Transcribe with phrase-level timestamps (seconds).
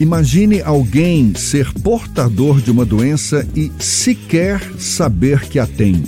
[0.00, 6.02] Imagine alguém ser portador de uma doença e sequer saber que a tem.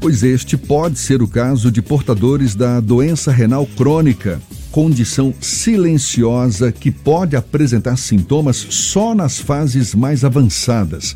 [0.00, 4.40] Pois este pode ser o caso de portadores da doença renal crônica,
[4.72, 11.14] condição silenciosa que pode apresentar sintomas só nas fases mais avançadas.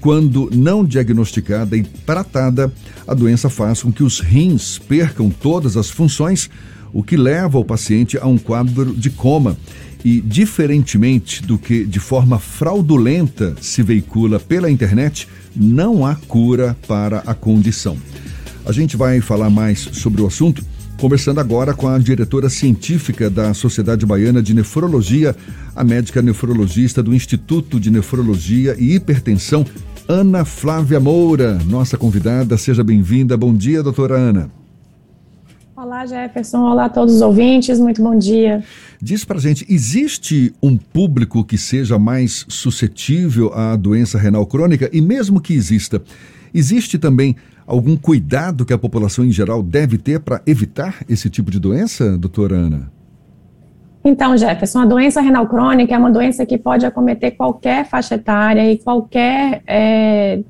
[0.00, 2.72] Quando não diagnosticada e tratada,
[3.06, 6.50] a doença faz com que os rins percam todas as funções,
[6.92, 9.56] o que leva o paciente a um quadro de coma
[10.04, 17.18] e, diferentemente do que de forma fraudulenta se veicula pela internet, não há cura para
[17.20, 17.96] a condição.
[18.64, 20.64] A gente vai falar mais sobre o assunto
[21.02, 25.34] conversando agora com a diretora científica da Sociedade Baiana de Nefrologia,
[25.74, 29.66] a médica nefrologista do Instituto de Nefrologia e Hipertensão,
[30.06, 32.56] Ana Flávia Moura, nossa convidada.
[32.56, 33.36] Seja bem-vinda.
[33.36, 34.61] Bom dia, doutora Ana.
[35.74, 36.58] Olá, Jefferson.
[36.70, 37.80] Olá a todos os ouvintes.
[37.80, 38.62] Muito bom dia.
[39.00, 44.90] Diz pra gente, existe um público que seja mais suscetível à doença renal crônica?
[44.92, 46.02] E mesmo que exista,
[46.52, 47.34] existe também
[47.66, 52.18] algum cuidado que a população em geral deve ter para evitar esse tipo de doença,
[52.18, 52.92] doutora Ana?
[54.04, 58.70] Então, Jefferson, a doença renal crônica é uma doença que pode acometer qualquer faixa etária
[58.70, 60.42] e qualquer é,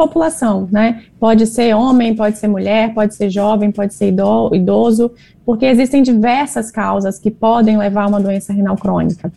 [0.00, 1.02] população, né?
[1.18, 4.14] Pode ser homem, pode ser mulher, pode ser jovem, pode ser
[4.52, 5.10] idoso,
[5.44, 9.30] porque existem diversas causas que podem levar a uma doença renal crônica.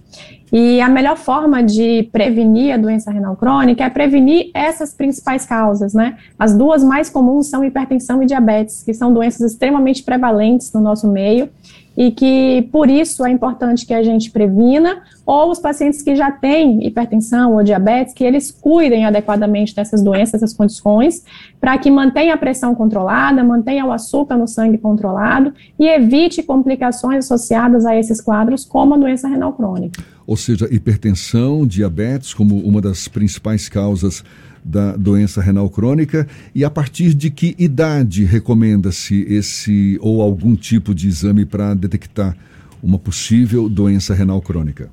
[0.54, 5.94] E a melhor forma de prevenir a doença renal crônica é prevenir essas principais causas,
[5.94, 6.16] né?
[6.40, 11.12] As duas mais comuns são hipertensão e diabetes, que são doenças extremamente prevalentes no nosso
[11.12, 11.50] meio
[11.96, 16.32] e que por isso é importante que a gente previna, ou os pacientes que já
[16.32, 21.24] têm hipertensão ou diabetes, que eles cuidem adequadamente dessas doenças, dessas condições,
[21.62, 27.26] para que mantenha a pressão controlada, mantenha o açúcar no sangue controlado e evite complicações
[27.26, 30.04] associadas a esses quadros, como a doença renal crônica.
[30.26, 34.24] Ou seja, hipertensão, diabetes como uma das principais causas
[34.64, 40.94] da doença renal crônica e a partir de que idade recomenda-se esse ou algum tipo
[40.96, 42.36] de exame para detectar
[42.82, 44.90] uma possível doença renal crônica?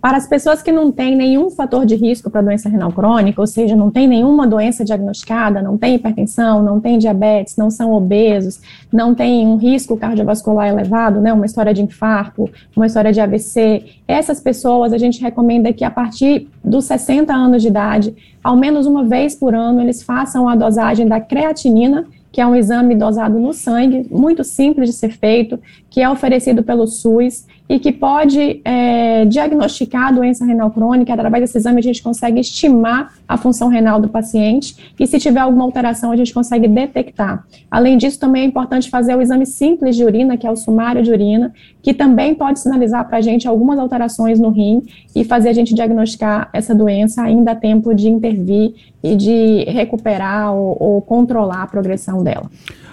[0.00, 3.46] Para as pessoas que não têm nenhum fator de risco para doença renal crônica, ou
[3.46, 8.60] seja, não tem nenhuma doença diagnosticada, não tem hipertensão, não tem diabetes, não são obesos,
[8.92, 13.84] não tem um risco cardiovascular elevado, né, uma história de infarto, uma história de AVC,
[14.08, 18.86] essas pessoas a gente recomenda que a partir dos 60 anos de idade, ao menos
[18.86, 23.38] uma vez por ano, eles façam a dosagem da creatinina, que é um exame dosado
[23.38, 25.60] no sangue, muito simples de ser feito,
[25.90, 31.10] que é oferecido pelo SUS e que pode é, diagnosticar a doença renal crônica.
[31.10, 35.40] Através desse exame, a gente consegue estimar a função renal do paciente e, se tiver
[35.40, 37.46] alguma alteração, a gente consegue detectar.
[37.70, 41.02] Além disso, também é importante fazer o exame simples de urina, que é o sumário
[41.02, 41.50] de urina,
[41.80, 44.82] que também pode sinalizar para a gente algumas alterações no rim
[45.16, 50.52] e fazer a gente diagnosticar essa doença ainda a tempo de intervir e de recuperar
[50.52, 52.50] ou, ou controlar a progressão dela.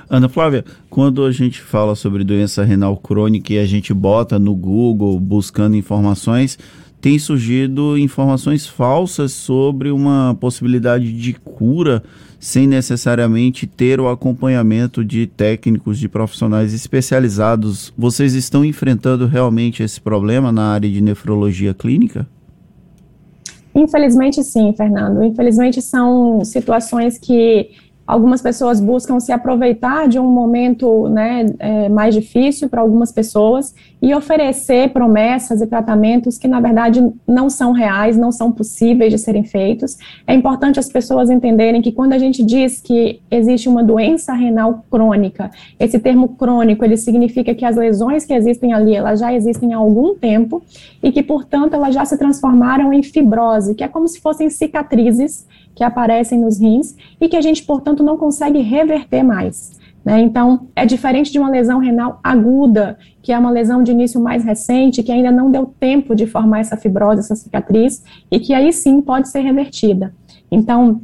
[0.09, 4.55] Ana Flávia, quando a gente fala sobre doença renal crônica e a gente bota no
[4.55, 6.57] Google buscando informações,
[6.99, 12.01] tem surgido informações falsas sobre uma possibilidade de cura
[12.39, 17.93] sem necessariamente ter o acompanhamento de técnicos, de profissionais especializados.
[17.95, 22.27] Vocês estão enfrentando realmente esse problema na área de nefrologia clínica?
[23.75, 25.23] Infelizmente, sim, Fernando.
[25.23, 27.69] Infelizmente, são situações que
[28.09, 33.75] Algumas pessoas buscam se aproveitar de um momento né, é, mais difícil para algumas pessoas
[34.01, 39.19] e oferecer promessas e tratamentos que, na verdade, não são reais, não são possíveis de
[39.19, 39.95] serem feitos.
[40.25, 44.83] É importante as pessoas entenderem que quando a gente diz que existe uma doença renal
[44.89, 49.71] crônica, esse termo crônico, ele significa que as lesões que existem ali, elas já existem
[49.75, 50.63] há algum tempo
[51.03, 55.45] e que, portanto, elas já se transformaram em fibrose, que é como se fossem cicatrizes
[55.75, 59.79] que aparecem nos rins e que a gente, portanto, não consegue reverter mais.
[60.03, 60.21] Né?
[60.21, 64.43] Então, é diferente de uma lesão renal aguda, que é uma lesão de início mais
[64.43, 68.71] recente, que ainda não deu tempo de formar essa fibrose, essa cicatriz, e que aí
[68.71, 70.13] sim pode ser revertida.
[70.51, 71.01] Então,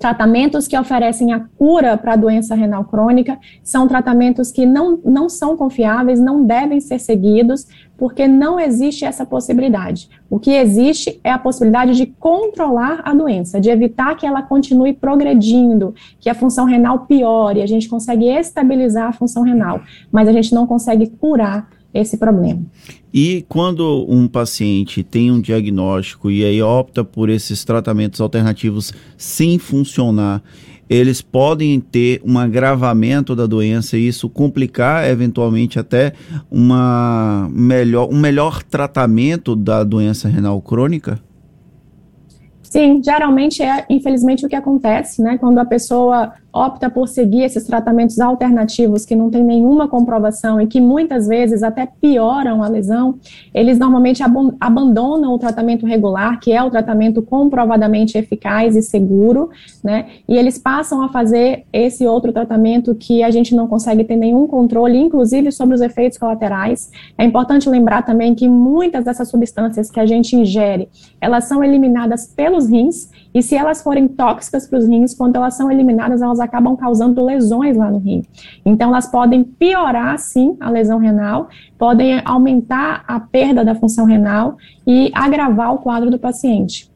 [0.00, 5.28] Tratamentos que oferecem a cura para a doença renal crônica são tratamentos que não, não
[5.28, 7.66] são confiáveis, não devem ser seguidos,
[7.98, 10.08] porque não existe essa possibilidade.
[10.30, 14.94] O que existe é a possibilidade de controlar a doença, de evitar que ela continue
[14.94, 20.32] progredindo, que a função renal piore, a gente consegue estabilizar a função renal, mas a
[20.32, 22.62] gente não consegue curar esse problema.
[23.12, 29.58] E quando um paciente tem um diagnóstico e aí opta por esses tratamentos alternativos sem
[29.58, 30.42] funcionar,
[30.88, 36.12] eles podem ter um agravamento da doença e isso complicar eventualmente até
[36.50, 41.20] uma melhor, um melhor tratamento da doença renal crônica?
[42.70, 45.36] Sim, geralmente é, infelizmente, o que acontece, né?
[45.36, 50.66] Quando a pessoa opta por seguir esses tratamentos alternativos que não tem nenhuma comprovação e
[50.66, 53.16] que muitas vezes até pioram a lesão,
[53.54, 59.50] eles normalmente ab abandonam o tratamento regular, que é o tratamento comprovadamente eficaz e seguro,
[59.82, 60.06] né?
[60.28, 64.46] E eles passam a fazer esse outro tratamento que a gente não consegue ter nenhum
[64.46, 66.90] controle, inclusive sobre os efeitos colaterais.
[67.18, 70.88] É importante lembrar também que muitas dessas substâncias que a gente ingere,
[71.20, 75.54] elas são eliminadas pelos rins e se elas forem tóxicas para os rins, quando elas
[75.54, 78.22] são eliminadas, elas acabam causando lesões lá no rim.
[78.64, 81.48] Então, elas podem piorar, sim, a lesão renal,
[81.78, 86.89] podem aumentar a perda da função renal e agravar o quadro do paciente.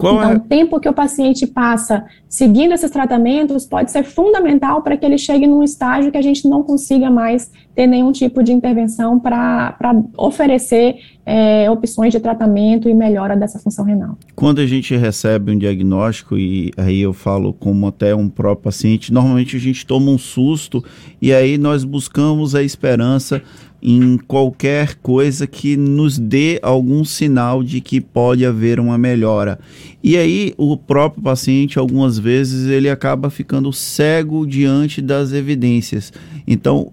[0.00, 0.36] Qual então, é?
[0.36, 5.18] o tempo que o paciente passa seguindo esses tratamentos pode ser fundamental para que ele
[5.18, 9.76] chegue num estágio que a gente não consiga mais ter nenhum tipo de intervenção para
[10.16, 14.16] oferecer é, opções de tratamento e melhora dessa função renal.
[14.34, 19.12] Quando a gente recebe um diagnóstico, e aí eu falo como até um próprio paciente,
[19.12, 20.82] normalmente a gente toma um susto
[21.20, 23.42] e aí nós buscamos a esperança
[23.82, 29.58] em qualquer coisa que nos dê algum sinal de que pode haver uma melhora.
[30.02, 36.12] E aí o próprio paciente, algumas vezes, ele acaba ficando cego diante das evidências.
[36.46, 36.92] Então,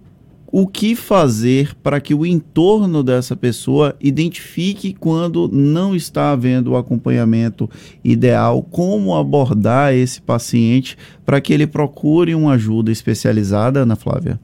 [0.50, 6.78] o que fazer para que o entorno dessa pessoa identifique quando não está havendo o
[6.78, 7.70] acompanhamento
[8.04, 14.40] ideal, como abordar esse paciente para que ele procure uma ajuda especializada, Ana Flávia?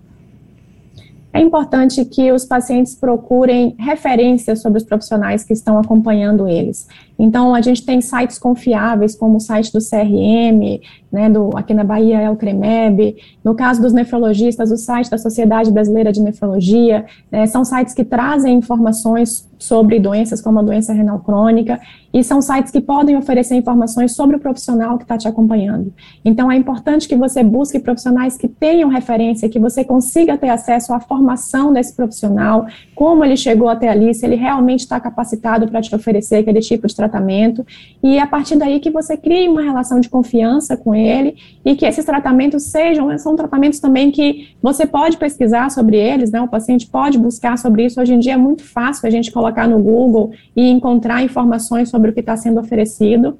[1.33, 6.87] É importante que os pacientes procurem referências sobre os profissionais que estão acompanhando eles.
[7.17, 10.79] Então, a gente tem sites confiáveis, como o site do CRM,
[11.11, 15.17] né, do, aqui na Bahia é o CREMEB, no caso dos nefrologistas, o site da
[15.17, 20.93] Sociedade Brasileira de Nefrologia, né, são sites que trazem informações sobre doenças como a doença
[20.93, 21.79] renal crônica,
[22.13, 25.91] e são sites que podem oferecer informações sobre o profissional que está te acompanhando.
[26.23, 30.93] Então, é importante que você busque profissionais que tenham referência, que você consiga ter acesso
[30.93, 35.81] à formação desse profissional, como ele chegou até ali, se ele realmente está capacitado para
[35.81, 37.65] te oferecer aquele tipo de tratamento,
[38.03, 41.85] e a partir daí que você crie uma relação de confiança com ele e que
[41.85, 46.41] esses tratamentos sejam, são tratamentos também que você pode pesquisar sobre eles, né?
[46.41, 47.99] O paciente pode buscar sobre isso.
[47.99, 52.09] Hoje em dia é muito fácil a gente colocar no Google e encontrar informações sobre
[52.11, 53.37] o que está sendo oferecido.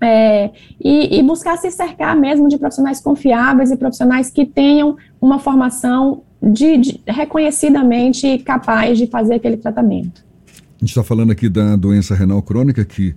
[0.00, 0.50] É,
[0.80, 6.22] e, e, buscar se cercar mesmo de profissionais confiáveis e profissionais que tenham uma formação
[6.40, 10.24] de, de, reconhecidamente capaz de fazer aquele tratamento.
[10.46, 13.12] A gente está falando aqui da doença renal crônica, que,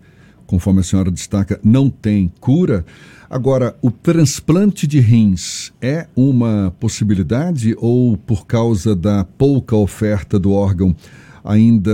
[0.47, 2.83] conforme a senhora destaca, não tem cura.
[3.29, 10.51] Agora, o transplante de rins é uma possibilidade ou, por causa da pouca oferta do
[10.51, 10.95] órgão,
[11.43, 11.91] ainda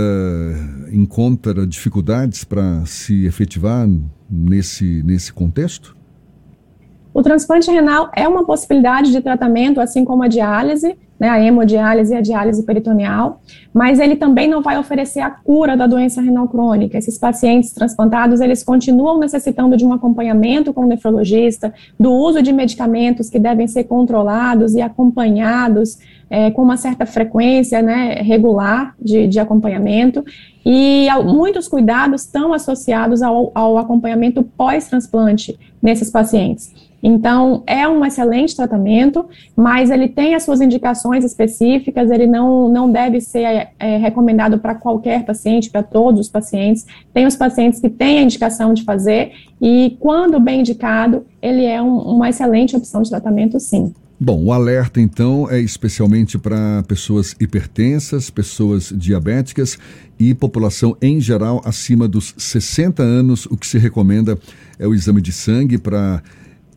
[0.92, 3.88] encontra dificuldades para se efetivar
[4.30, 5.96] nesse, nesse contexto?
[7.12, 12.14] O transplante renal é uma possibilidade de tratamento, assim como a diálise, né, a hemodiálise
[12.14, 13.40] e a diálise peritoneal,
[13.72, 16.96] mas ele também não vai oferecer a cura da doença renal crônica.
[16.96, 22.52] Esses pacientes transplantados, eles continuam necessitando de um acompanhamento com o nefrologista, do uso de
[22.52, 25.98] medicamentos que devem ser controlados e acompanhados
[26.30, 30.24] é, com uma certa frequência né, regular de, de acompanhamento,
[30.64, 36.87] e muitos cuidados estão associados ao, ao acompanhamento pós-transplante nesses pacientes.
[37.02, 39.26] Então, é um excelente tratamento,
[39.56, 44.74] mas ele tem as suas indicações específicas, ele não, não deve ser é, recomendado para
[44.74, 46.86] qualquer paciente, para todos os pacientes.
[47.14, 51.80] Tem os pacientes que têm a indicação de fazer, e quando bem indicado, ele é
[51.80, 53.92] um, uma excelente opção de tratamento, sim.
[54.20, 59.78] Bom, o alerta então é especialmente para pessoas hipertensas, pessoas diabéticas
[60.18, 63.46] e população em geral acima dos 60 anos.
[63.46, 64.36] O que se recomenda
[64.76, 66.20] é o exame de sangue para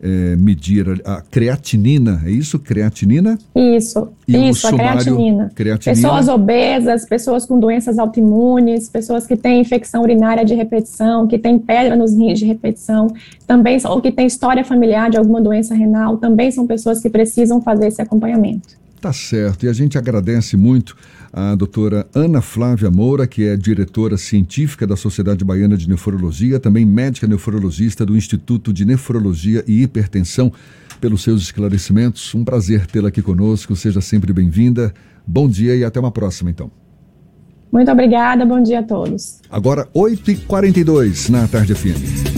[0.02, 2.58] é, medir a creatinina, é isso?
[2.58, 3.38] Creatinina?
[3.54, 5.52] Isso, e isso, a creatinina.
[5.54, 5.94] creatinina.
[5.94, 11.56] Pessoas obesas, pessoas com doenças autoimunes, pessoas que têm infecção urinária de repetição, que têm
[11.58, 13.08] pedra nos rins de repetição,
[13.46, 17.62] também, ou que têm história familiar de alguma doença renal, também são pessoas que precisam
[17.62, 18.81] fazer esse acompanhamento.
[19.02, 20.96] Tá certo, e a gente agradece muito
[21.32, 26.86] a doutora Ana Flávia Moura, que é diretora científica da Sociedade Baiana de Nefrologia, também
[26.86, 30.52] médica nefrologista do Instituto de Nefrologia e Hipertensão,
[31.00, 32.32] pelos seus esclarecimentos.
[32.32, 34.94] Um prazer tê-la aqui conosco, seja sempre bem-vinda.
[35.26, 36.70] Bom dia e até uma próxima, então.
[37.72, 39.40] Muito obrigada, bom dia a todos.
[39.50, 42.31] Agora, 8h42 na Tarde FM.